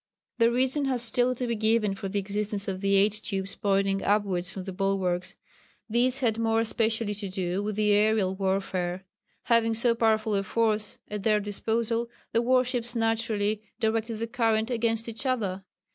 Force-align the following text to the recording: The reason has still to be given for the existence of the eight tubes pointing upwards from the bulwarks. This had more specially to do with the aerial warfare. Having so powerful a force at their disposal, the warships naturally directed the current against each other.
The 0.39 0.49
reason 0.49 0.85
has 0.85 1.03
still 1.03 1.35
to 1.35 1.45
be 1.45 1.53
given 1.55 1.93
for 1.93 2.09
the 2.09 2.17
existence 2.17 2.67
of 2.67 2.81
the 2.81 2.95
eight 2.95 3.21
tubes 3.23 3.53
pointing 3.53 4.01
upwards 4.01 4.49
from 4.49 4.63
the 4.63 4.73
bulwarks. 4.73 5.35
This 5.87 6.21
had 6.21 6.39
more 6.39 6.63
specially 6.63 7.13
to 7.13 7.29
do 7.29 7.61
with 7.61 7.75
the 7.75 7.91
aerial 7.91 8.33
warfare. 8.33 9.05
Having 9.43 9.75
so 9.75 9.93
powerful 9.93 10.33
a 10.33 10.41
force 10.41 10.97
at 11.07 11.21
their 11.21 11.39
disposal, 11.39 12.09
the 12.31 12.41
warships 12.41 12.95
naturally 12.95 13.61
directed 13.79 14.17
the 14.17 14.25
current 14.25 14.71
against 14.71 15.07
each 15.07 15.27
other. 15.27 15.65